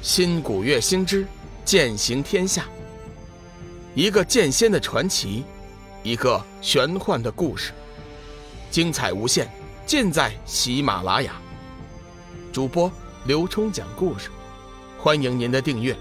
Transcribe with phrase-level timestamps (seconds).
[0.00, 1.26] 新古月星之
[1.64, 2.66] 剑行天下，
[3.96, 5.42] 一个剑仙的传奇，
[6.04, 7.72] 一个玄幻的故事，
[8.70, 9.50] 精彩无限，
[9.84, 11.40] 尽在喜马拉雅。
[12.52, 12.90] 主播
[13.26, 14.30] 刘冲讲故事，
[14.98, 15.96] 欢迎您的订阅。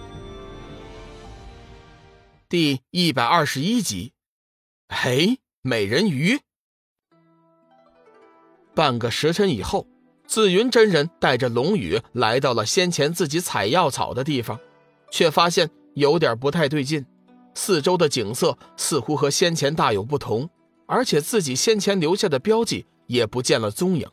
[2.48, 4.14] 第一百二十一集，
[4.90, 6.40] 嘿，美人鱼。
[8.76, 9.88] 半个时辰以后。
[10.28, 14.60] 紫云真人带着龙宇来到了先前自己采药草的地方，
[15.10, 17.06] 却发现有点不太对劲，
[17.56, 20.50] 四周的景色似乎和先前大有不同，
[20.86, 24.06] 而且自己先前留下的标记也不见了踪影。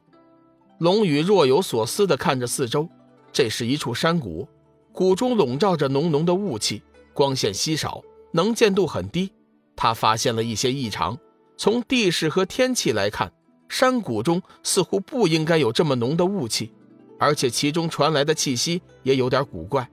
[0.78, 2.88] 龙宇若有所思地看着四周，
[3.33, 4.48] 这是一处山谷，
[4.92, 8.02] 谷中笼罩着浓浓的雾气，光线稀少，
[8.33, 9.33] 能见度很低。
[9.74, 11.19] 他发现了一些异常，
[11.56, 13.33] 从地势和天气来看。
[13.74, 16.73] 山谷中似乎不应该有这么浓的雾气，
[17.19, 19.91] 而且其中传来的气息也有点古怪，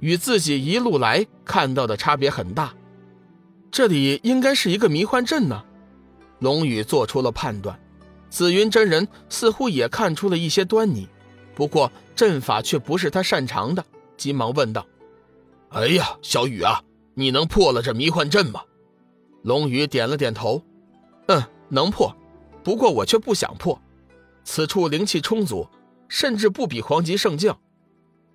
[0.00, 2.72] 与自己一路来看到的差别很大。
[3.70, 5.62] 这里应该是一个迷幻阵呢。
[6.38, 7.78] 龙宇做出了判断，
[8.30, 11.06] 紫云真人似乎也看出了一些端倪，
[11.54, 13.84] 不过阵法却不是他擅长的，
[14.16, 14.86] 急忙问道
[15.68, 16.82] ：“哎呀，小雨啊，
[17.12, 18.62] 你能破了这迷幻阵吗？”
[19.44, 20.62] 龙宇点了点头
[21.28, 22.10] ：“嗯，能破。”
[22.68, 23.80] 不过我却不想破，
[24.44, 25.70] 此处灵气充足，
[26.06, 27.56] 甚至不比黄级圣境。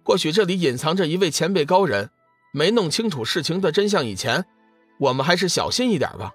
[0.03, 2.09] 或许这里隐藏着一位前辈高人，
[2.51, 4.43] 没弄清楚事情的真相以前，
[4.97, 6.31] 我们还是小心一点吧。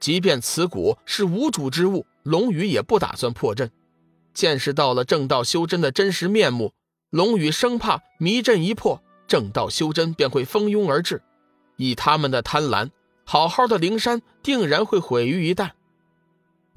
[0.00, 3.70] 即便此谷是无主之物，龙宇也不打算破阵。
[4.34, 6.72] 见识到了正道修真的真实面目，
[7.10, 11.22] 龙宇生怕迷阵一破，正道修真便会蜂拥而至。
[11.76, 12.90] 以他们的贪婪，
[13.24, 15.70] 好好的灵山定然会毁于一旦。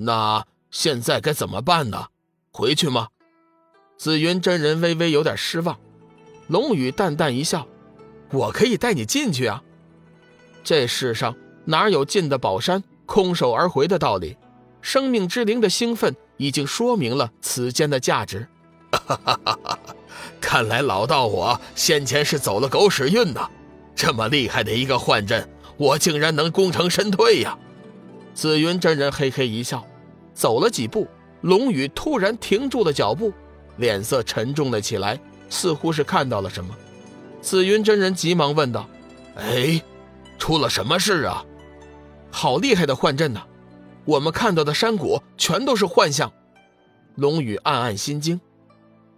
[0.06, 2.08] 那现在该怎么办呢？
[2.52, 3.08] 回去吗？
[3.98, 5.80] 紫云真人微微有点失望。
[6.48, 7.68] 龙宇淡淡一笑
[8.32, 9.64] ：“我可以带你进去啊。
[10.64, 14.38] 这世上哪有进的宝山空手而回的道理？
[14.82, 18.48] 生命之灵的兴奋已经说明了此间的价值。
[18.92, 19.80] 哈哈哈哈哈
[20.42, 23.50] 看来老道我先前是走了狗屎运呐！
[23.96, 25.48] 这么厉害的一个幻阵，
[25.78, 27.58] 我竟然能功成身退呀！”
[28.36, 29.86] 紫云真人嘿嘿一笑，
[30.34, 31.08] 走了几步，
[31.42, 33.32] 龙宇突然停住了脚步，
[33.78, 36.76] 脸色沉重了起来，似乎是看到了什么。
[37.42, 38.88] 紫云真人急忙问道
[39.36, 39.82] ：“哎，
[40.38, 41.46] 出了什么事啊？
[42.32, 43.44] 好厉害的幻阵呐！
[44.06, 46.32] 我们看到的山谷全都是幻象。”
[47.16, 48.40] 龙宇暗暗心惊。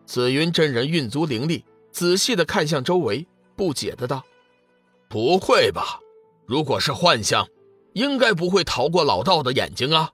[0.06, 4.24] 紫云真人运足灵力，仔细的看向周围，不解的道
[5.10, 6.00] ：“不会吧？
[6.46, 7.48] 如果是幻象……”
[7.96, 10.12] 应该不会逃过老道的眼睛啊！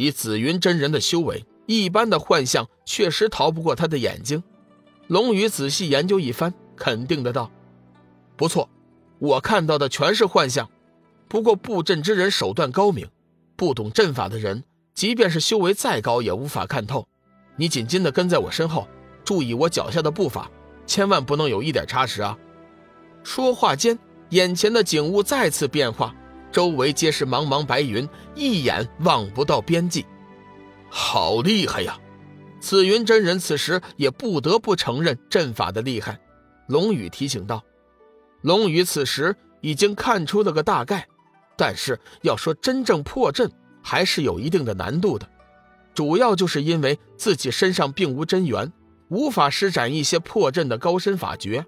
[0.00, 4.42] 以紫云真人的修为，一般的幻象确实逃不过他的眼睛。
[5.08, 7.50] 龙宇仔细研究一番，肯定的道
[8.34, 8.70] ：“不错，
[9.18, 10.70] 我看到的全是幻象。
[11.28, 13.06] 不过布阵之人手段高明，
[13.56, 17.06] 不懂阵法的人，即便是修为再高，也无法看透。
[17.56, 18.88] 你紧紧的跟在我身后，
[19.22, 20.50] 注意我脚下的步伐，
[20.86, 22.38] 千万不能有一点差池啊！”
[23.22, 23.98] 说话间，
[24.30, 26.14] 眼前的景物再次变化。
[26.52, 30.04] 周围皆是茫茫白云，一眼望不到边际，
[30.88, 31.98] 好厉害呀！
[32.58, 36.20] 紫云真人此时也不得不承认阵法的厉害。
[36.66, 37.62] 龙宇提醒道
[38.42, 41.06] ：“龙宇此时已经看出了个大概，
[41.56, 43.50] 但是要说真正破阵，
[43.82, 45.28] 还是有一定的难度的。
[45.94, 48.72] 主要就是因为自己身上并无真元，
[49.08, 51.64] 无法施展一些破阵的高深法诀。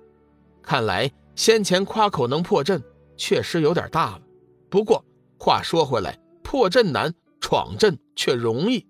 [0.63, 2.83] 看来先前夸口能破阵，
[3.17, 4.21] 确实有点大了。”
[4.73, 5.05] 不过
[5.39, 7.13] 话说回来，破阵难，
[7.43, 8.87] 闯阵却容易。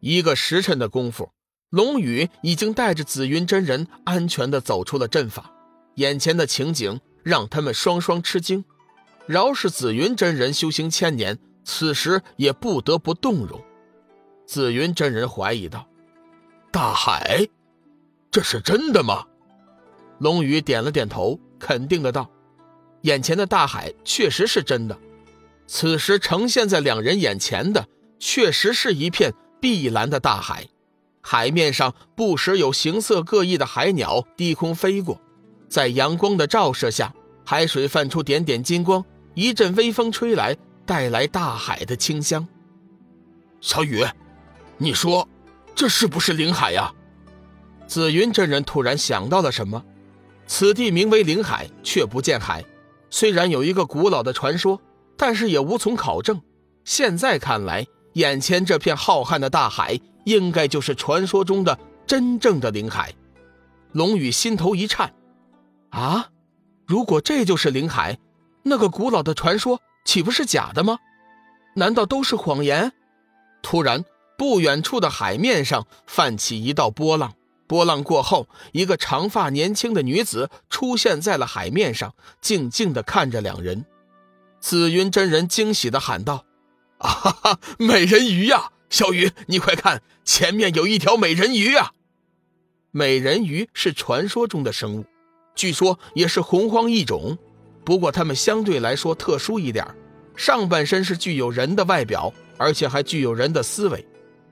[0.00, 1.28] 一个时辰的功夫，
[1.68, 5.52] 龙宇已经带着紫云真人安全的走出了阵法。
[5.96, 8.64] 眼前的情景让他们双双吃惊。
[9.26, 13.62] 饶是紫云真人修行千年，此时也不得不动容。
[14.46, 15.86] 紫云真人怀疑道
[16.72, 17.46] ：“大海，
[18.30, 19.26] 这是真的吗？”
[20.20, 22.30] 龙宇点了点头，肯定的道。
[23.06, 24.98] 眼前的大海确实是真的，
[25.68, 27.86] 此时呈现在两人眼前的，
[28.18, 30.66] 确实是一片碧蓝的大海，
[31.22, 35.20] 海面上不时有形色各异的海鸟低空飞过，
[35.68, 37.14] 在阳光的照射下，
[37.44, 39.04] 海水泛出点点金光，
[39.34, 42.48] 一阵微风吹来，带来大海的清香。
[43.60, 44.04] 小雨，
[44.78, 45.28] 你说，
[45.76, 46.92] 这是不是灵海呀？
[47.86, 49.84] 紫云真人突然想到了什么，
[50.48, 52.64] 此地名为灵海，却不见海。
[53.10, 54.80] 虽然有一个古老的传说，
[55.16, 56.40] 但是也无从考证。
[56.84, 63.12] 现在看来，眼前这片浩瀚的大海，应该就是传说中的真正的灵海。
[63.92, 65.14] 龙宇心头一颤。
[65.90, 66.28] 啊，
[66.86, 68.18] 如果这就是灵海，
[68.64, 70.98] 那个古老的传说岂不是假的吗？
[71.76, 72.92] 难道都是谎言？
[73.62, 74.04] 突然，
[74.36, 77.32] 不远处的海面上泛起一道波浪，
[77.66, 83.84] 波浪过后，一个长发年轻的女子出现在了海面上，静静地看着两人。
[84.60, 86.44] 紫云真人惊喜地喊道
[86.98, 88.70] ：“啊哈哈，美人鱼呀！
[88.88, 91.92] 小雨，你快看，前面有一条美人鱼啊！”
[92.92, 95.04] 美人鱼是传说中的生物，
[95.54, 97.36] 据说也是洪荒异种，
[97.84, 99.86] 不过它们相对来说特殊一点，
[100.34, 104.06] 上半身是具有人的外表，而且还具有人的思维，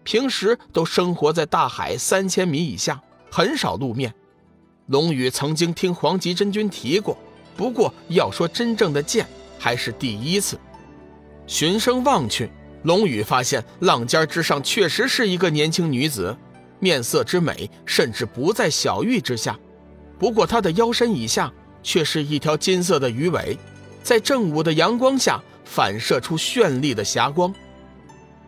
[0.05, 4.15] 平时都生活在大海三千米以下，很少露面。
[4.87, 7.17] 龙宇曾经听黄极真君提过，
[7.57, 9.27] 不过要说真正的见。
[9.59, 10.59] 还是第一次，
[11.47, 12.51] 循声望去，
[12.83, 16.37] 龙宇发现浪尖之上确实是一个年轻女子，
[16.81, 19.59] 面色之美甚至不在小玉之下。
[20.19, 21.51] 不过她的腰身以下
[21.83, 23.57] 却是一条金色的鱼尾，
[24.03, 27.55] 在正午的阳光下反射出绚丽的霞光。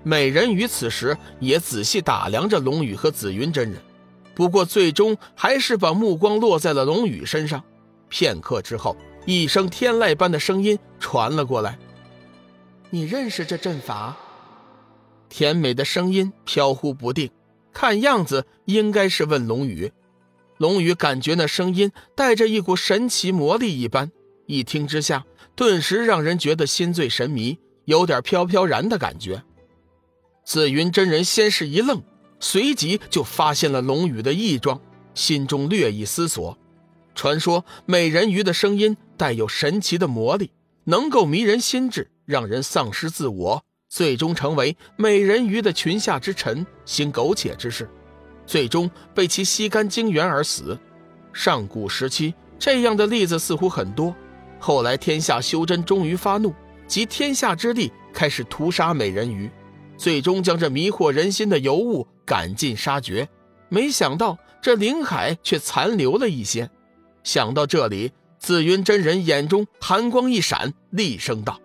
[0.06, 3.82] 美人鱼此时也仔细打量着龙宇和紫云真人，
[4.37, 7.61] 不过最终还是把目光落在了龙宇身上。
[8.08, 8.97] 片刻之后。
[9.25, 11.76] 一声天籁般的声音传了过来
[12.91, 14.17] ：“你认识这阵法？”
[15.29, 17.29] 甜美的声音飘忽不定，
[17.73, 19.93] 看样子应该是问龙宇。
[20.58, 24.12] 龙宇感觉那声音带着一股神奇魔力一般，
[24.47, 25.25] 一听之下，
[25.56, 29.43] 顿时让人觉得心醉神迷，有点飘飘然的感觉。
[30.46, 32.00] 紫云真人先是一愣，
[32.38, 34.81] 随即就发现了龙宇的异状，
[35.12, 36.56] 心中略一思索。
[37.16, 40.52] 传说美人鱼的声音带有神奇的魔力，
[40.84, 47.90] 能够迷人心智，让人丧失自我，最终成为美人鱼的裙下之臣，行苟且之事，
[48.46, 50.78] 最终被其吸干精元而死。
[51.32, 54.14] 上古时期这样的例子似乎很多。
[54.60, 56.54] 后来天下修真终于发怒，
[56.87, 59.50] 集天下之力开始屠杀美人鱼，
[59.96, 63.28] 最终将这迷惑人心的尤物赶尽杀绝。
[63.69, 66.70] 没想到这灵海却残留了一些。
[67.25, 71.60] 想到这里，紫云真人眼中寒光一闪，厉声道：“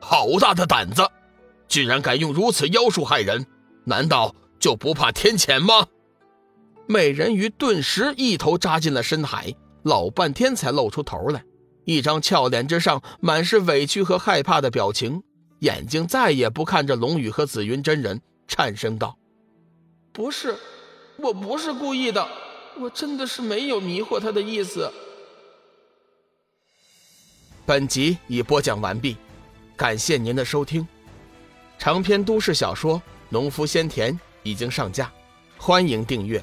[0.00, 1.08] 好大的胆子，
[1.68, 3.46] 居然敢用如此妖术害人！
[3.84, 5.86] 难道就不怕天谴吗？”
[6.86, 11.42] 美人鱼顿时一头扎进了深海，老半天才露出头来，
[11.84, 15.22] 一张俏脸之上满是委屈和害怕的表情，
[15.60, 19.16] 眼睛再也不看着龙宇和紫云真人，颤声道
[20.12, 20.54] ：“不是，
[21.16, 22.26] 我不是故意的，
[22.78, 24.92] 我真的是没有迷惑他的意思。”
[27.64, 29.16] 本集已播讲完毕，
[29.76, 30.86] 感谢您的收听。
[31.78, 32.98] 长篇都市小说
[33.28, 35.10] 《农夫先田》已经上架，
[35.56, 36.42] 欢迎订阅。